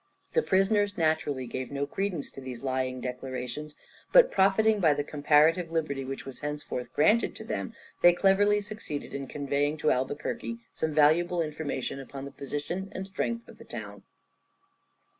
The 0.33 0.41
prisoners 0.41 0.97
naturally 0.97 1.45
gave 1.45 1.71
no 1.71 1.85
credence 1.85 2.31
to 2.31 2.41
these 2.41 2.63
lying 2.63 3.01
declarations, 3.01 3.75
but 4.11 4.31
profiting 4.31 4.79
by 4.79 4.95
the 4.95 5.03
comparative 5.03 5.71
liberty 5.71 6.03
which 6.03 6.25
was 6.25 6.39
henceforth 6.39 6.91
granted 6.95 7.35
to 7.35 7.43
them, 7.43 7.75
they 8.01 8.11
cleverly 8.13 8.61
succeeded 8.61 9.13
in 9.13 9.27
conveying 9.27 9.77
to 9.77 9.91
Albuquerque 9.91 10.57
some 10.73 10.91
valuable 10.91 11.39
information 11.43 11.99
upon 11.99 12.25
the 12.25 12.31
position 12.31 12.89
and 12.93 13.05
strength 13.05 13.47
of 13.47 13.59
the 13.59 13.63
town. 13.63 14.01